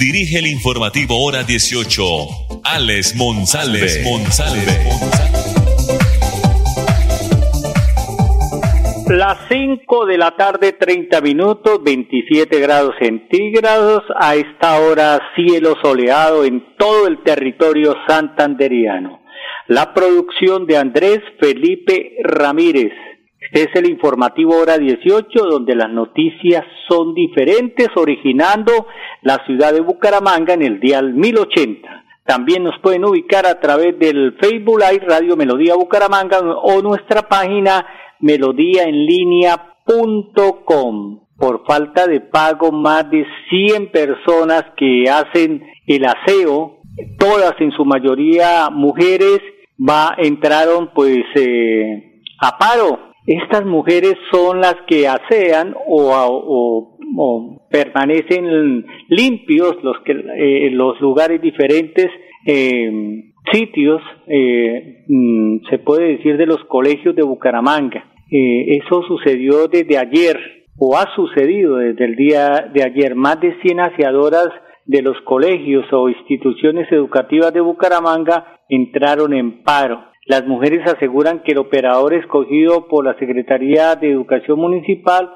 [0.00, 2.02] dirige el informativo Hora 18,
[2.64, 3.86] Alex Monsalve.
[9.10, 14.02] Las 5 de la tarde, 30 minutos, 27 grados centígrados.
[14.18, 19.20] A esta hora, cielo soleado en todo el territorio santanderiano.
[19.66, 22.92] La producción de Andrés Felipe Ramírez.
[23.52, 28.86] Es el informativo hora 18, donde las noticias son diferentes, originando
[29.22, 32.04] la ciudad de Bucaramanga en el dial 1080.
[32.24, 37.84] También nos pueden ubicar a través del Facebook Live Radio Melodía Bucaramanga o nuestra página
[38.20, 41.20] melodíaenlínea.com.
[41.36, 46.76] Por falta de pago, más de 100 personas que hacen el aseo,
[47.18, 49.40] todas en su mayoría mujeres,
[49.76, 56.96] va, entraron pues eh, a paro estas mujeres son las que asean o,
[57.70, 62.08] permanecen limpios los, que, eh, los lugares diferentes,
[62.46, 68.04] eh, sitios, eh, mm, se puede decir de los colegios de Bucaramanga.
[68.32, 70.38] eso sucedió desde ayer
[70.78, 73.16] o ha sucedido desde el día de ayer.
[73.16, 74.48] Más de 100 aseadoras
[74.86, 80.09] de los colegios o instituciones educativas de Bucaramanga entraron en paro.
[80.30, 85.28] Las mujeres aseguran que el operador escogido por la Secretaría de Educación Municipal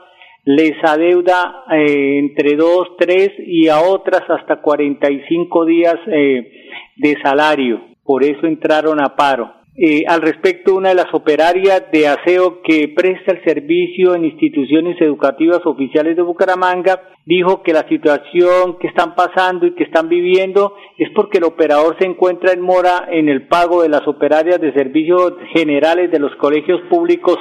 [0.45, 6.49] les adeuda eh, entre dos, tres y a otras hasta 45 días eh,
[6.95, 7.81] de salario.
[8.05, 9.64] Por eso entraron a paro.
[9.77, 15.01] Eh, al respecto, una de las operarias de aseo que presta el servicio en instituciones
[15.01, 20.77] educativas oficiales de Bucaramanga dijo que la situación que están pasando y que están viviendo
[20.97, 24.73] es porque el operador se encuentra en mora en el pago de las operarias de
[24.75, 27.37] servicios generales de los colegios públicos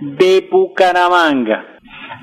[0.00, 1.66] de Bucaramanga.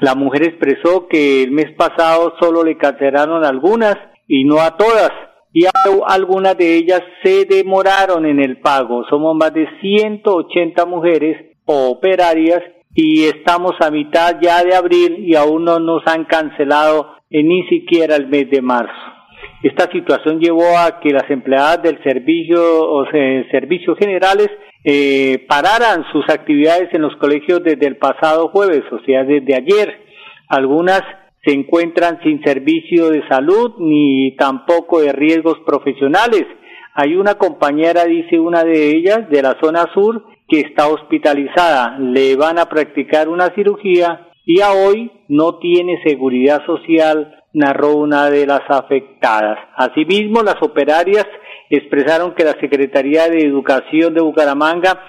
[0.01, 3.95] La mujer expresó que el mes pasado solo le cancelaron algunas
[4.27, 5.11] y no a todas
[5.53, 5.65] y
[6.07, 9.03] algunas de ellas se demoraron en el pago.
[9.09, 12.61] Somos más de 180 mujeres operarias
[12.93, 18.15] y estamos a mitad ya de abril y aún no nos han cancelado ni siquiera
[18.15, 18.93] el mes de marzo.
[19.63, 23.05] Esta situación llevó a que las empleadas del servicio o
[23.51, 24.49] servicios generales
[24.83, 29.99] eh, pararan sus actividades en los colegios desde el pasado jueves, o sea, desde ayer.
[30.47, 31.01] Algunas
[31.43, 36.45] se encuentran sin servicio de salud ni tampoco de riesgos profesionales.
[36.93, 41.97] Hay una compañera, dice una de ellas, de la zona sur, que está hospitalizada.
[41.99, 48.29] Le van a practicar una cirugía y a hoy no tiene seguridad social, narró una
[48.29, 49.57] de las afectadas.
[49.75, 51.25] Asimismo, las operarias
[51.69, 55.01] expresaron que la Secretaría de Educación de Bucaramanga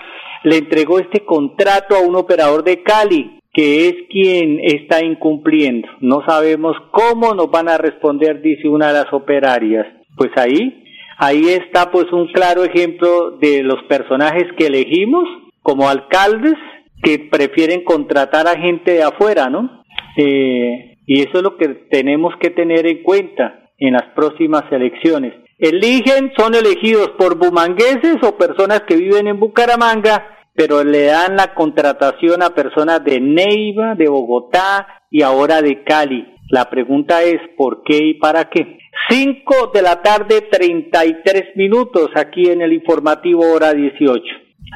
[0.44, 5.88] le entregó este contrato a un operador de Cali que es quien está incumpliendo.
[6.00, 9.86] No sabemos cómo nos van a responder, dice una de las operarias.
[10.16, 10.84] Pues ahí,
[11.18, 15.24] ahí está pues un claro ejemplo de los personajes que elegimos
[15.60, 16.54] como alcaldes
[17.02, 19.82] que prefieren contratar a gente de afuera, ¿no?
[20.16, 25.34] Eh, y eso es lo que tenemos que tener en cuenta en las próximas elecciones.
[25.58, 31.54] Eligen, son elegidos por bumangueses o personas que viven en Bucaramanga pero le dan la
[31.54, 36.26] contratación a personas de Neiva, de Bogotá y ahora de Cali.
[36.50, 38.78] La pregunta es ¿por qué y para qué?
[39.08, 44.22] 5 de la tarde, 33 minutos aquí en el informativo hora 18.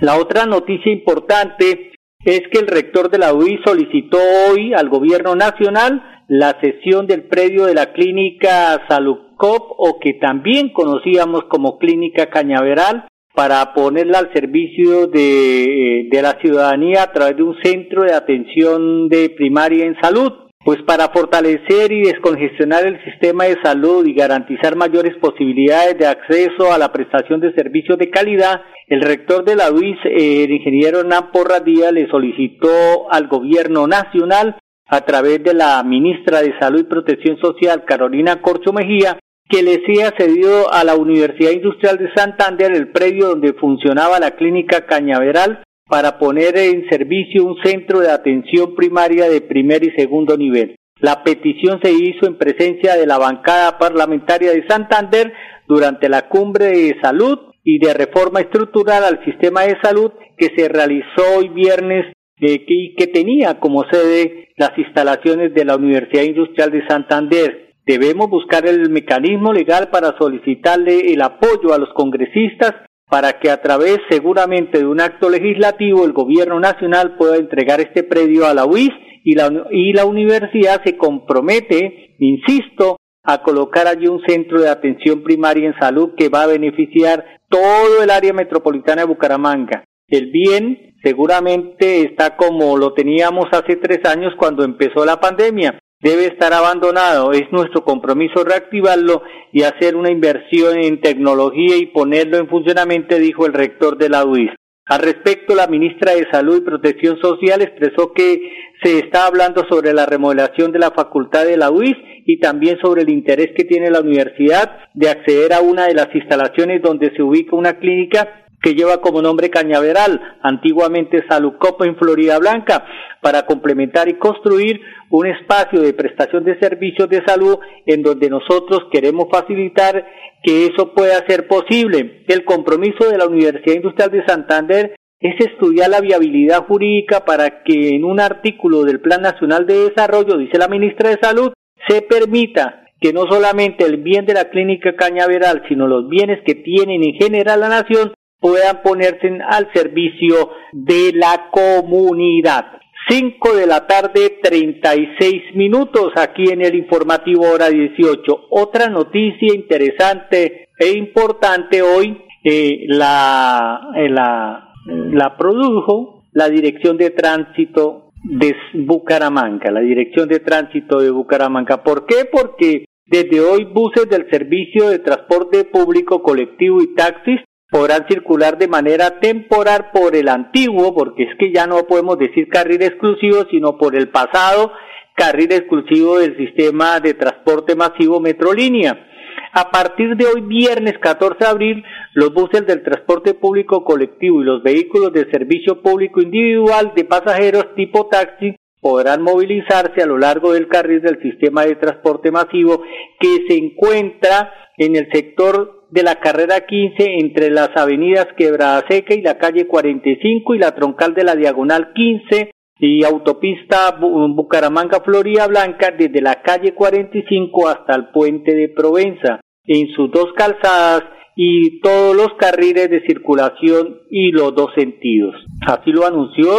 [0.00, 1.92] La otra noticia importante
[2.24, 4.18] es que el rector de la UI solicitó
[4.50, 10.72] hoy al gobierno nacional la cesión del predio de la clínica Salucop o que también
[10.72, 13.06] conocíamos como clínica Cañaveral
[13.36, 19.10] para ponerla al servicio de, de, la ciudadanía a través de un centro de atención
[19.10, 20.32] de primaria en salud.
[20.64, 26.72] Pues para fortalecer y descongestionar el sistema de salud y garantizar mayores posibilidades de acceso
[26.72, 31.30] a la prestación de servicios de calidad, el rector de la UIS, el ingeniero Hernán
[31.30, 34.56] Porra Díaz, le solicitó al gobierno nacional,
[34.88, 39.18] a través de la ministra de Salud y Protección Social, Carolina Corcho Mejía,
[39.48, 44.32] que le sea cedido a la Universidad Industrial de Santander el predio donde funcionaba la
[44.32, 50.36] clínica Cañaveral para poner en servicio un centro de atención primaria de primer y segundo
[50.36, 50.74] nivel.
[50.98, 55.32] La petición se hizo en presencia de la bancada parlamentaria de Santander,
[55.68, 60.68] durante la cumbre de salud y de reforma estructural al sistema de salud que se
[60.68, 62.06] realizó hoy viernes
[62.40, 67.65] eh, y que tenía como sede las instalaciones de la Universidad Industrial de Santander.
[67.86, 72.74] Debemos buscar el mecanismo legal para solicitarle el apoyo a los congresistas
[73.08, 78.02] para que a través seguramente de un acto legislativo el gobierno nacional pueda entregar este
[78.02, 78.90] predio a la UIS
[79.22, 85.22] y la, y la universidad se compromete, insisto, a colocar allí un centro de atención
[85.22, 89.84] primaria en salud que va a beneficiar todo el área metropolitana de Bucaramanga.
[90.08, 95.78] El bien seguramente está como lo teníamos hace tres años cuando empezó la pandemia.
[96.00, 97.32] Debe estar abandonado.
[97.32, 99.22] Es nuestro compromiso reactivarlo
[99.52, 104.24] y hacer una inversión en tecnología y ponerlo en funcionamiento, dijo el rector de la
[104.24, 104.50] UIS.
[104.88, 108.40] Al respecto, la ministra de Salud y Protección Social expresó que
[108.84, 113.02] se está hablando sobre la remodelación de la facultad de la UIS y también sobre
[113.02, 117.22] el interés que tiene la universidad de acceder a una de las instalaciones donde se
[117.22, 122.84] ubica una clínica que lleva como nombre Cañaveral, antiguamente Salucopo en Florida Blanca,
[123.22, 124.80] para complementar y construir
[125.10, 130.04] un espacio de prestación de servicios de salud en donde nosotros queremos facilitar
[130.42, 132.24] que eso pueda ser posible.
[132.26, 137.90] El compromiso de la Universidad Industrial de Santander es estudiar la viabilidad jurídica para que
[137.90, 141.52] en un artículo del Plan Nacional de Desarrollo, dice la ministra de Salud,
[141.86, 146.56] se permita que no solamente el bien de la clínica cañaveral, sino los bienes que
[146.56, 152.66] tienen en general la nación puedan ponerse al servicio de la comunidad.
[153.08, 158.48] 5 de la tarde, 36 minutos aquí en el informativo hora 18.
[158.50, 167.10] Otra noticia interesante e importante hoy, eh, la, eh, la, la produjo la Dirección de
[167.10, 171.82] Tránsito de Bucaramanga, la Dirección de Tránsito de Bucaramanga.
[171.84, 172.28] ¿Por qué?
[172.30, 177.40] Porque desde hoy buses del Servicio de Transporte Público Colectivo y Taxis
[177.70, 182.48] podrán circular de manera temporal por el antiguo, porque es que ya no podemos decir
[182.48, 184.72] carril exclusivo, sino por el pasado
[185.14, 189.06] carril exclusivo del sistema de transporte masivo Metrolínea.
[189.52, 194.44] A partir de hoy, viernes 14 de abril, los buses del transporte público colectivo y
[194.44, 200.52] los vehículos de servicio público individual de pasajeros tipo taxi podrán movilizarse a lo largo
[200.52, 202.82] del carril del sistema de transporte masivo
[203.18, 209.14] que se encuentra en el sector de la carrera 15 entre las avenidas Quebrada Seca
[209.14, 215.46] y la calle 45 y la troncal de la diagonal 15 y autopista Bucaramanga Florida
[215.46, 221.02] Blanca desde la calle 45 hasta el puente de Provenza en sus dos calzadas
[221.36, 225.34] y todos los carriles de circulación y los dos sentidos.
[225.66, 226.56] Así lo anunció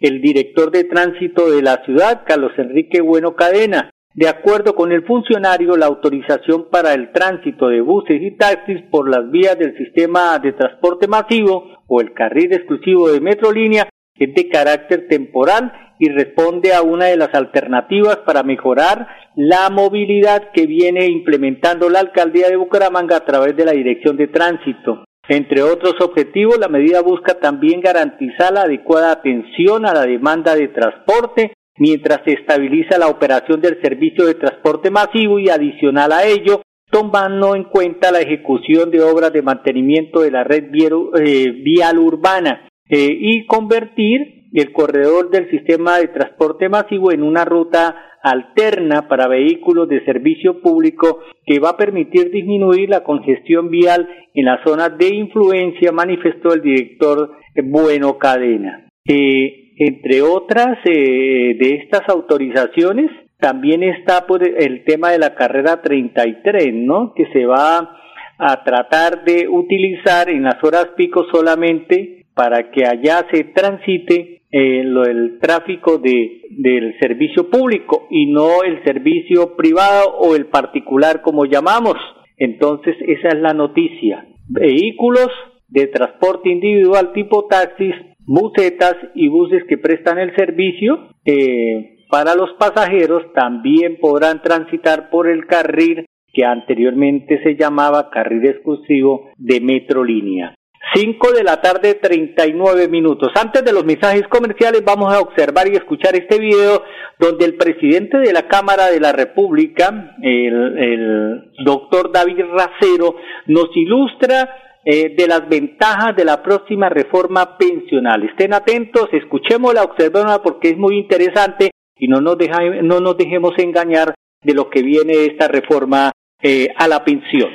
[0.00, 5.04] el director de tránsito de la ciudad, Carlos Enrique Bueno Cadena, de acuerdo con el
[5.04, 10.38] funcionario, la autorización para el tránsito de buses y taxis por las vías del sistema
[10.38, 16.72] de transporte masivo o el carril exclusivo de Metrolínea es de carácter temporal y responde
[16.72, 22.56] a una de las alternativas para mejorar la movilidad que viene implementando la alcaldía de
[22.56, 25.04] Bucaramanga a través de la Dirección de Tránsito.
[25.28, 30.68] Entre otros objetivos, la medida busca también garantizar la adecuada atención a la demanda de
[30.68, 36.62] transporte mientras se estabiliza la operación del servicio de transporte masivo y adicional a ello,
[36.90, 42.68] tomando en cuenta la ejecución de obras de mantenimiento de la red eh, vial urbana
[42.88, 49.28] eh, y convertir el corredor del sistema de transporte masivo en una ruta alterna para
[49.28, 54.88] vehículos de servicio público que va a permitir disminuir la congestión vial en la zona
[54.88, 57.32] de influencia, manifestó el director
[57.64, 58.88] Bueno Cadena.
[59.06, 64.24] Eh, entre otras eh, de estas autorizaciones, también está
[64.58, 67.12] el tema de la carrera 33, ¿no?
[67.14, 67.96] Que se va
[68.38, 74.82] a tratar de utilizar en las horas pico solamente para que allá se transite eh,
[74.84, 81.22] lo, el tráfico de, del servicio público y no el servicio privado o el particular
[81.22, 81.96] como llamamos.
[82.36, 84.26] Entonces esa es la noticia.
[84.48, 85.28] Vehículos
[85.68, 87.94] de transporte individual tipo taxis
[88.26, 95.28] busetas y buses que prestan el servicio eh, para los pasajeros también podrán transitar por
[95.28, 100.54] el carril que anteriormente se llamaba carril exclusivo de Metrolínea.
[100.94, 103.30] 5 de la tarde 39 minutos.
[103.34, 106.82] Antes de los mensajes comerciales vamos a observar y escuchar este video
[107.18, 113.16] donde el presidente de la Cámara de la República, el, el doctor David Racero,
[113.46, 114.48] nos ilustra
[114.88, 118.22] eh, de las ventajas de la próxima reforma pensional.
[118.22, 124.14] Estén atentos, escuchémosla, observémosla porque es muy interesante y no nos, dejemos engañar
[124.44, 127.50] de lo que viene esta reforma eh, a la pensión.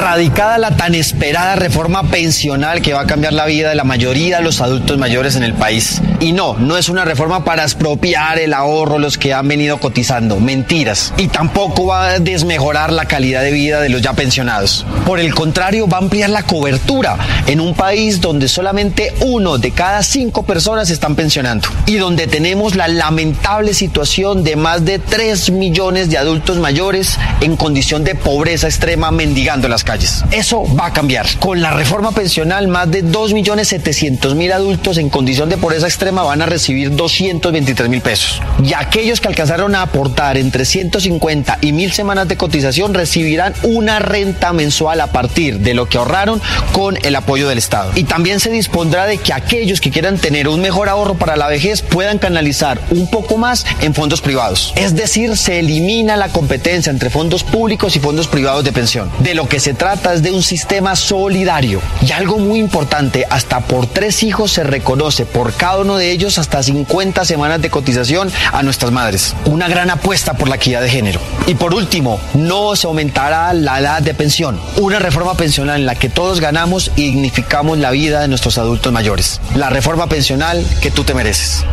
[0.00, 4.38] Radicada la tan esperada reforma pensional que va a cambiar la vida de la mayoría
[4.38, 6.00] de los adultos mayores en el país.
[6.20, 10.40] Y no, no es una reforma para expropiar el ahorro los que han venido cotizando,
[10.40, 11.12] mentiras.
[11.18, 14.86] Y tampoco va a desmejorar la calidad de vida de los ya pensionados.
[15.04, 17.16] Por el contrario, va a ampliar la cobertura
[17.46, 22.74] en un país donde solamente uno de cada cinco personas están pensionando y donde tenemos
[22.74, 28.66] la lamentable situación de más de 3 millones de adultos mayores en condición de pobreza
[28.66, 30.24] extrema mendigando las calles.
[30.30, 31.26] Eso va a cambiar.
[31.40, 35.86] Con la reforma pensional, más de 2 millones 700 mil adultos en condición de pobreza
[35.86, 38.40] extrema van a recibir 223 mil pesos.
[38.64, 43.98] Y aquellos que alcanzaron a aportar entre 150 y 1000 semanas de cotización recibirán una
[43.98, 47.90] renta mensual a partir de lo que ahorraron con el apoyo del Estado.
[47.96, 51.48] Y también se dispondrá de que aquellos que quieran tener un mejor ahorro para la
[51.48, 54.72] vejez puedan canalizar un poco más en fondos privados.
[54.76, 59.10] Es decir, se elimina la competencia entre fondos públicos y fondos privados de pensión.
[59.18, 61.80] De lo que se trata es de un sistema solidario.
[62.06, 66.36] Y algo muy importante, hasta por tres hijos se reconoce por cada uno de ellos
[66.36, 69.34] hasta 50 semanas de cotización a nuestras madres.
[69.46, 71.18] Una gran apuesta por la equidad de género.
[71.46, 74.60] Y por último, no se aumentará la edad de pensión.
[74.76, 78.92] Una reforma pensional en la que todos ganamos y dignificamos la vida de nuestros adultos
[78.92, 79.40] mayores.
[79.54, 81.64] La reforma pensional que tú te mereces.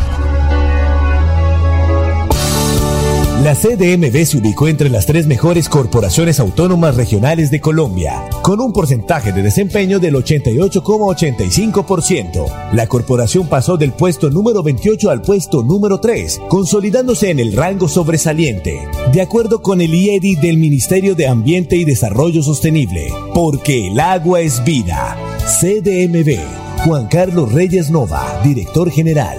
[3.42, 8.72] La CDMV se ubicó entre las tres mejores corporaciones autónomas regionales de Colombia, con un
[8.72, 12.72] porcentaje de desempeño del 88,85%.
[12.72, 17.86] La corporación pasó del puesto número 28 al puesto número 3, consolidándose en el rango
[17.86, 24.00] sobresaliente, de acuerdo con el IEDI del Ministerio de Ambiente y Desarrollo Sostenible, porque el
[24.00, 25.16] agua es vida.
[25.60, 26.40] CDMV,
[26.84, 29.38] Juan Carlos Reyes Nova, director general.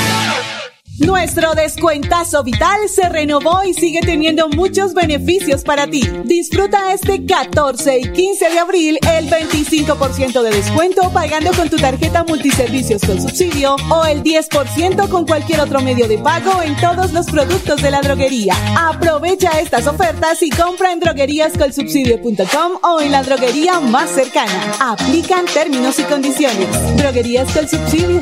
[1.01, 6.03] Nuestro descuentazo vital se renovó y sigue teniendo muchos beneficios para ti.
[6.25, 12.23] Disfruta este 14 y 15 de abril el 25% de descuento pagando con tu tarjeta
[12.23, 17.25] multiservicios con subsidio o el 10% con cualquier otro medio de pago en todos los
[17.25, 18.53] productos de la droguería.
[18.77, 24.75] Aprovecha estas ofertas y compra en drogueríascolsubsidio.com o en la droguería más cercana.
[24.79, 26.95] Aplican términos y condiciones.
[26.95, 28.21] Droguerías con subsidio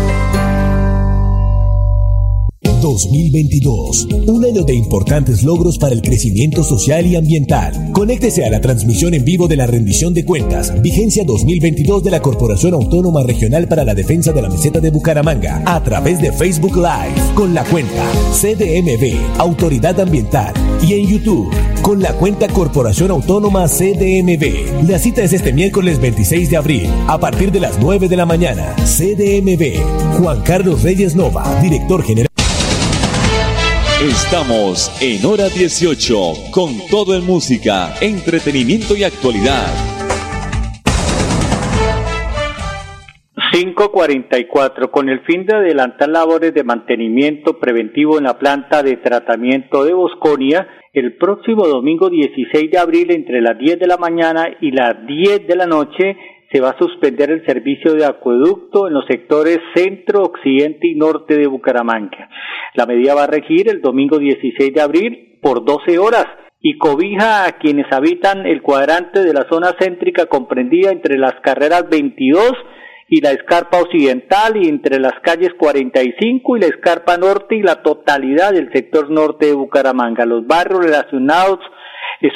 [2.81, 4.07] 2022.
[4.27, 7.91] Un año de importantes logros para el crecimiento social y ambiental.
[7.93, 12.21] Conéctese a la transmisión en vivo de la rendición de cuentas, vigencia 2022 de la
[12.21, 16.75] Corporación Autónoma Regional para la Defensa de la Meseta de Bucaramanga, a través de Facebook
[16.75, 23.67] Live, con la cuenta CDMB, Autoridad Ambiental, y en YouTube, con la cuenta Corporación Autónoma
[23.67, 24.89] CDMB.
[24.89, 28.25] La cita es este miércoles 26 de abril, a partir de las 9 de la
[28.25, 28.75] mañana.
[28.77, 32.30] CDMB, Juan Carlos Reyes Nova, director general.
[34.01, 39.67] Estamos en hora 18 con todo en música, entretenimiento y actualidad.
[43.51, 44.89] 544.
[44.89, 49.93] Con el fin de adelantar labores de mantenimiento preventivo en la planta de tratamiento de
[49.93, 55.05] Bosconia, el próximo domingo 16 de abril entre las 10 de la mañana y las
[55.05, 56.17] 10 de la noche
[56.51, 61.37] se va a suspender el servicio de acueducto en los sectores centro, occidente y norte
[61.37, 62.29] de Bucaramanga.
[62.75, 66.25] La medida va a regir el domingo 16 de abril por 12 horas
[66.61, 71.89] y cobija a quienes habitan el cuadrante de la zona céntrica comprendida entre las carreras
[71.89, 72.53] 22
[73.09, 77.81] y la escarpa occidental y entre las calles 45 y la escarpa norte y la
[77.81, 80.25] totalidad del sector norte de Bucaramanga.
[80.25, 81.59] Los barrios relacionados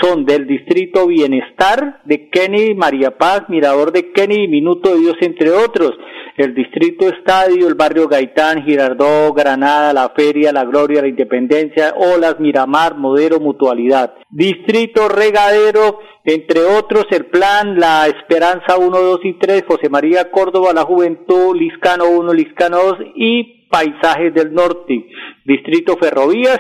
[0.02, 5.52] son del Distrito Bienestar de Kennedy, María Paz, Mirador de Kennedy, Minuto de Dios, entre
[5.52, 5.92] otros.
[6.38, 12.40] el Distrito Estadio, el barrio Gaitán, Girardó, Granada, La Feria, La Gloria, La Independencia, Olas,
[12.40, 14.16] Miramar, Modero, Mutualidad.
[14.30, 20.74] Distrito Regadero, entre otros, el plan La Esperanza 1, 2 y 3, José María Córdoba,
[20.74, 25.06] La Juventud, Liscano 1, Liscano 2 y Paisajes del Norte.
[25.46, 26.60] Distrito Ferrovías,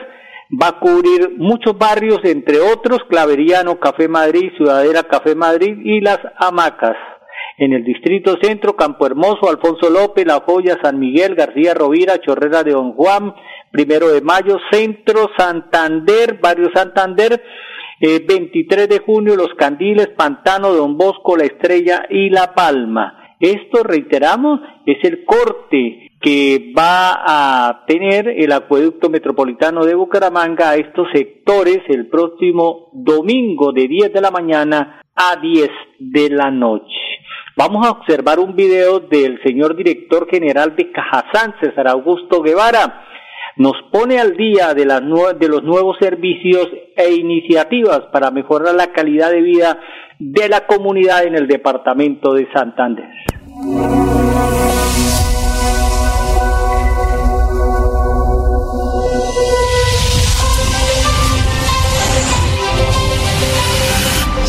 [0.52, 6.20] va a cubrir muchos barrios, entre otros Claveriano, Café Madrid, Ciudadera, Café Madrid y Las
[6.38, 6.98] Hamacas.
[7.58, 12.64] En el Distrito Centro, Campo Hermoso, Alfonso López, La Joya, San Miguel, García Rovira, Chorrera
[12.64, 13.34] de Don Juan,
[13.72, 17.42] Primero de Mayo, Centro, Santander, Barrio Santander,
[18.02, 23.36] 23 eh, de junio, Los Candiles, Pantano, Don Bosco, La Estrella y La Palma.
[23.40, 30.76] Esto, reiteramos, es el corte que va a tener el acueducto metropolitano de Bucaramanga a
[30.76, 36.98] estos sectores el próximo domingo de 10 de la mañana a 10 de la noche.
[37.56, 43.06] Vamos a observar un video del señor director general de Cajazán, César Augusto Guevara.
[43.58, 46.68] Nos pone al día de, de los nuevos servicios
[46.98, 49.80] e iniciativas para mejorar la calidad de vida
[50.18, 53.10] de la comunidad en el departamento de Santander.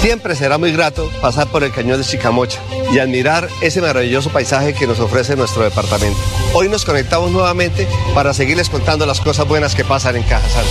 [0.07, 2.61] Siempre será muy grato pasar por el cañón de Chicamocha
[2.93, 6.17] y admirar ese maravilloso paisaje que nos ofrece nuestro departamento.
[6.55, 10.65] Hoy nos conectamos nuevamente para seguirles contando las cosas buenas que pasan en Cajazán.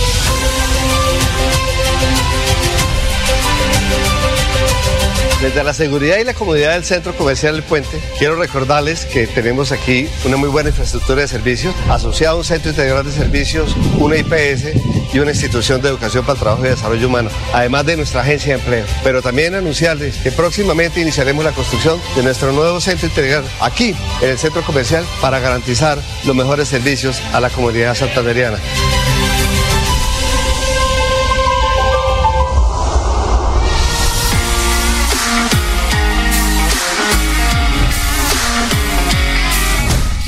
[5.40, 9.70] Desde la seguridad y la comodidad del centro comercial El Puente, quiero recordarles que tenemos
[9.70, 14.16] aquí una muy buena infraestructura de servicios, asociada a un centro integral de servicios, una
[14.16, 18.22] IPS y una institución de educación para el trabajo y desarrollo humano, además de nuestra
[18.22, 18.86] agencia de empleo.
[19.04, 24.30] Pero también anunciarles que próximamente iniciaremos la construcción de nuestro nuevo centro integral aquí, en
[24.30, 28.56] el centro comercial, para garantizar los mejores servicios a la comunidad santanderiana.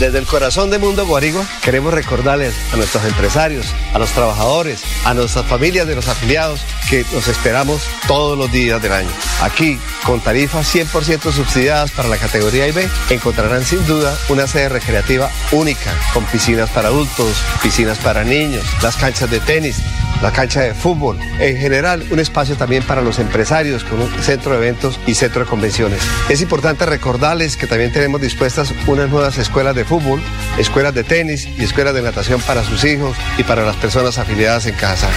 [0.08, 5.12] Desde el corazón de Mundo Guarigua queremos recordarles a nuestros empresarios, a los trabajadores, a
[5.12, 9.10] nuestras familias de los afiliados que nos esperamos todos los días del año.
[9.42, 15.30] Aquí, con tarifas 100% subsidiadas para la categoría IB, encontrarán sin duda una sede recreativa
[15.52, 19.82] única, con piscinas para adultos, piscinas para niños, las canchas de tenis,
[20.22, 21.18] la cancha de fútbol.
[21.38, 25.44] En general, un espacio también para los empresarios con un centro de eventos y centro
[25.44, 26.00] de convenciones.
[26.28, 30.20] Es importante recordarles que también tenemos dispuestas unas nuevas escuelas de fútbol,
[30.58, 34.66] escuelas de tenis y escuelas de natación para sus hijos y para las personas afiliadas
[34.66, 35.08] en casa.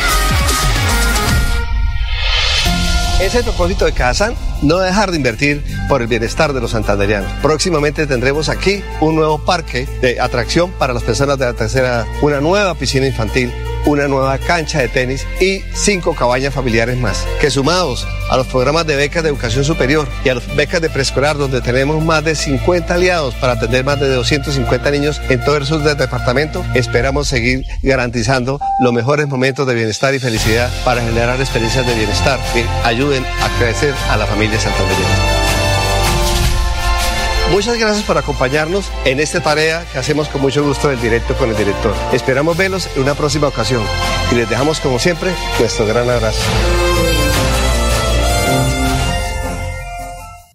[3.19, 7.31] Es el propósito de Cajazán no dejar de invertir por el bienestar de los santanderianos.
[7.41, 12.05] Próximamente tendremos aquí un nuevo parque de atracción para las personas de la tercera edad,
[12.21, 13.51] una nueva piscina infantil
[13.85, 18.85] una nueva cancha de tenis y cinco cabañas familiares más, que sumados a los programas
[18.85, 22.35] de becas de educación superior y a las becas de preescolar, donde tenemos más de
[22.35, 27.27] 50 aliados para atender más de 250 niños en todo el sur del departamento, esperamos
[27.27, 32.65] seguir garantizando los mejores momentos de bienestar y felicidad para generar experiencias de bienestar que
[32.83, 34.50] ayuden a crecer a la familia
[37.51, 41.49] Muchas gracias por acompañarnos en esta tarea que hacemos con mucho gusto del directo con
[41.49, 41.93] el director.
[42.13, 43.83] Esperamos verlos en una próxima ocasión
[44.31, 46.49] y les dejamos como siempre nuestro gran abrazo.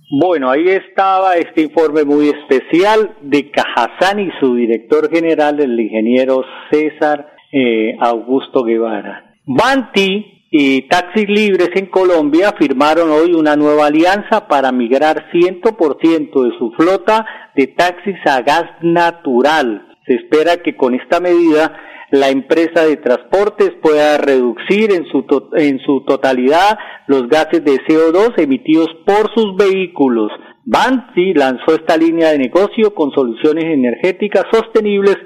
[0.08, 6.44] Bueno, ahí estaba este informe muy especial de Cajazán y su director general, el ingeniero
[6.70, 9.34] César eh, Augusto Guevara.
[9.44, 16.58] Banti y taxis libres en Colombia firmaron hoy una nueva alianza para migrar 100% de
[16.58, 19.96] su flota de taxis a gas natural.
[20.06, 21.76] Se espera que con esta medida
[22.10, 26.78] la empresa de transportes pueda reducir en su, en su totalidad
[27.08, 30.30] los gases de CO2 emitidos por sus vehículos.
[30.64, 35.16] Bansi lanzó esta línea de negocio con soluciones energéticas sostenibles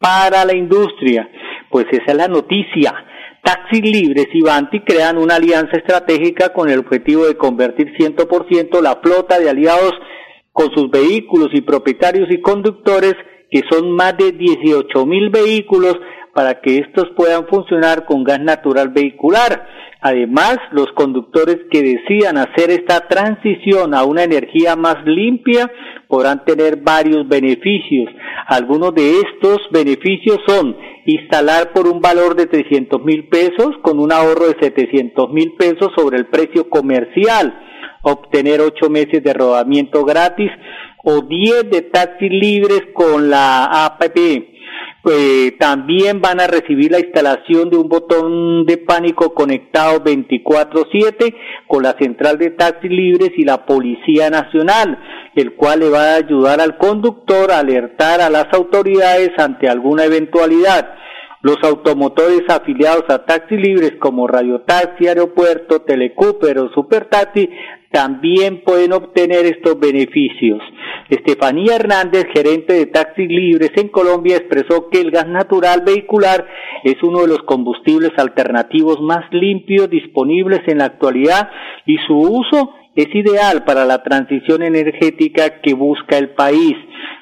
[0.00, 1.28] para la industria.
[1.70, 2.92] Pues esa es la noticia.
[3.44, 9.00] Taxis Libres y Banti crean una alianza estratégica con el objetivo de convertir 100% la
[9.02, 9.92] flota de aliados
[10.50, 13.14] con sus vehículos y propietarios y conductores,
[13.50, 15.94] que son más de 18 mil vehículos,
[16.32, 19.68] para que estos puedan funcionar con gas natural vehicular.
[20.00, 25.70] Además, los conductores que decidan hacer esta transición a una energía más limpia
[26.08, 28.10] podrán tener varios beneficios.
[28.46, 30.76] Algunos de estos beneficios son
[31.06, 35.92] instalar por un valor de 300 mil pesos con un ahorro de 700 mil pesos
[35.96, 37.54] sobre el precio comercial,
[38.02, 40.50] obtener ocho meses de rodamiento gratis
[41.04, 44.53] o 10 de taxis libres con la APP.
[45.06, 51.34] Eh, también van a recibir la instalación de un botón de pánico conectado 24/7
[51.66, 54.98] con la central de taxis libres y la Policía Nacional,
[55.34, 60.04] el cual le va a ayudar al conductor a alertar a las autoridades ante alguna
[60.04, 60.94] eventualidad.
[61.42, 67.50] Los automotores afiliados a taxis libres como Radio Taxi, Aeropuerto, Telecooper o Supertaxi
[67.94, 70.60] también pueden obtener estos beneficios.
[71.08, 76.44] Estefanía Hernández, gerente de taxis libres en Colombia, expresó que el gas natural vehicular
[76.82, 81.50] es uno de los combustibles alternativos más limpios disponibles en la actualidad
[81.86, 86.74] y su uso es ideal para la transición energética que busca el país.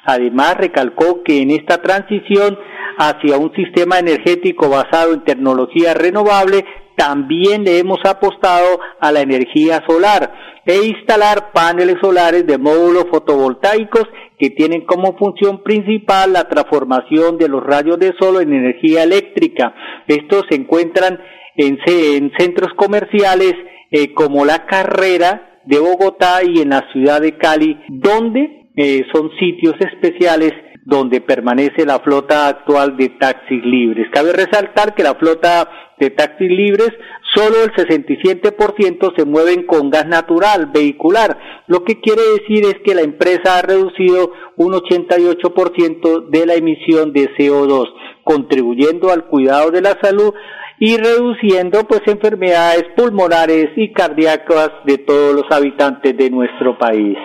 [0.05, 2.57] Además, recalcó que en esta transición
[2.97, 9.83] hacia un sistema energético basado en tecnología renovable, también le hemos apostado a la energía
[9.87, 10.33] solar
[10.65, 14.03] e instalar paneles solares de módulos fotovoltaicos
[14.39, 19.73] que tienen como función principal la transformación de los rayos de sol en energía eléctrica.
[20.07, 21.19] Estos se encuentran
[21.55, 21.79] en,
[22.37, 23.53] centros comerciales
[23.91, 29.29] eh, como la carrera de Bogotá y en la ciudad de Cali, donde eh, son
[29.39, 30.51] sitios especiales
[30.85, 34.07] donde permanece la flota actual de taxis libres.
[34.11, 35.69] Cabe resaltar que la flota
[36.03, 36.91] de taxis libres
[37.33, 41.37] solo el 67% se mueven con gas natural vehicular,
[41.67, 47.11] lo que quiere decir es que la empresa ha reducido un 88% de la emisión
[47.11, 47.87] de CO2,
[48.23, 50.33] contribuyendo al cuidado de la salud
[50.79, 57.17] y reduciendo pues enfermedades pulmonares y cardíacas de todos los habitantes de nuestro país.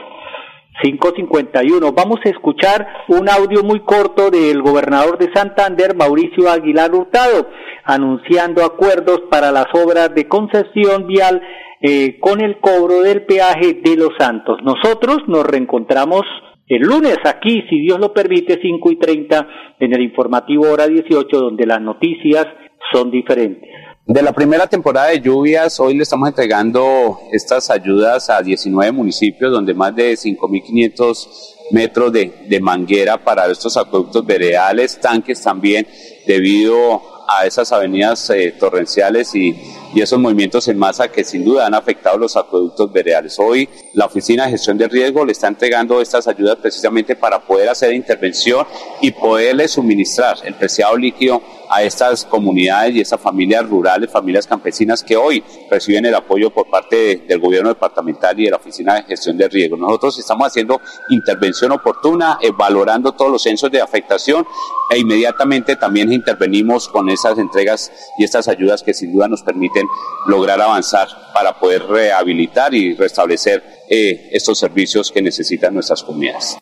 [0.83, 1.93] 551.
[1.93, 7.49] Vamos a escuchar un audio muy corto del gobernador de Santander, Mauricio Aguilar Hurtado,
[7.85, 11.43] anunciando acuerdos para las obras de concesión vial
[11.81, 14.59] eh, con el cobro del peaje de Los Santos.
[14.63, 16.23] Nosotros nos reencontramos
[16.67, 19.49] el lunes aquí, si Dios lo permite, 5 y 30
[19.81, 22.47] en el informativo hora 18, donde las noticias
[22.93, 23.88] son diferentes.
[24.09, 29.53] De la primera temporada de lluvias, hoy le estamos entregando estas ayudas a 19 municipios,
[29.53, 31.29] donde más de 5.500
[31.73, 35.87] metros de, manguera para estos acueductos veredales, tanques también,
[36.27, 39.55] debido a esas avenidas eh, torrenciales y,
[39.95, 43.39] y, esos movimientos en masa que sin duda han afectado los acueductos veredales.
[43.39, 47.69] Hoy la Oficina de Gestión de Riesgo le está entregando estas ayudas precisamente para poder
[47.69, 48.67] hacer intervención
[49.01, 55.03] y poderle suministrar el preciado líquido a estas comunidades y estas familias rurales, familias campesinas
[55.03, 59.03] que hoy reciben el apoyo por parte del gobierno departamental y de la Oficina de
[59.03, 59.77] Gestión de Riesgo.
[59.77, 64.47] Nosotros estamos haciendo intervención oportuna, eh, valorando todos los censos de afectación
[64.91, 69.78] e inmediatamente también intervenimos con esas entregas y estas ayudas que sin duda nos permiten
[70.27, 76.59] lograr avanzar para poder rehabilitar y restablecer eh, estos servicios que necesitan nuestras comunidades.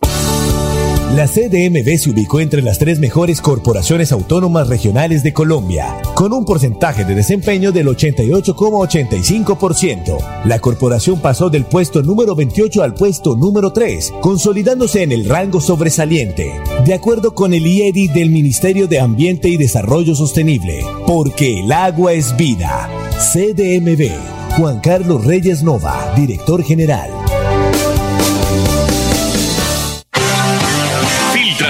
[1.17, 6.45] La CDMV se ubicó entre las tres mejores corporaciones autónomas regionales de Colombia, con un
[6.45, 10.19] porcentaje de desempeño del 88,85%.
[10.45, 15.63] La corporación pasó del puesto número 28 al puesto número 3, consolidándose en el rango
[15.63, 16.53] sobresaliente,
[16.85, 22.13] de acuerdo con el IEDI del Ministerio de Ambiente y Desarrollo Sostenible, porque el agua
[22.13, 22.91] es vida.
[23.19, 24.11] CDMV,
[24.59, 27.26] Juan Carlos Reyes Nova, director general.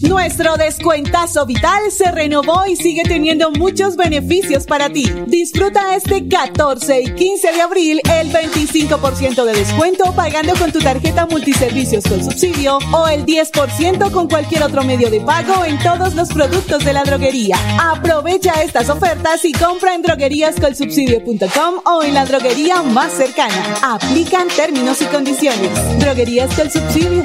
[0.00, 5.12] Nuestro descuentazo vital se renovó y sigue teniendo muchos beneficios para ti.
[5.26, 11.26] Disfruta este 14 y 15 de abril el 25% de descuento pagando con tu tarjeta
[11.26, 16.28] multiservicios con subsidio o el 10% con cualquier otro medio de pago en todos los
[16.28, 17.56] productos de la droguería.
[17.80, 23.74] Aprovecha estas ofertas y compra en drogueríascolsubsidio.com o en la droguería más cercana.
[23.82, 25.98] Aplican términos y condiciones.
[25.98, 27.24] Droguerías del Subsidio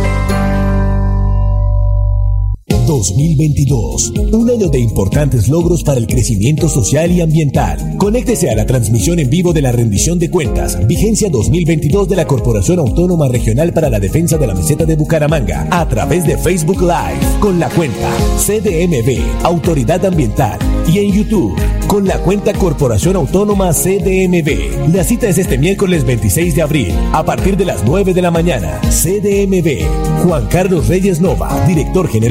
[2.87, 4.13] 2022.
[4.31, 7.95] Un año de importantes logros para el crecimiento social y ambiental.
[7.97, 12.27] Conéctese a la transmisión en vivo de la rendición de cuentas, vigencia 2022 de la
[12.27, 16.81] Corporación Autónoma Regional para la Defensa de la Meseta de Bucaramanga, a través de Facebook
[16.81, 21.55] Live, con la cuenta CDMB, Autoridad Ambiental, y en YouTube,
[21.87, 24.93] con la cuenta Corporación Autónoma CDMB.
[24.93, 28.31] La cita es este miércoles 26 de abril, a partir de las 9 de la
[28.31, 28.79] mañana.
[28.89, 32.30] CDMB, Juan Carlos Reyes Nova, director general.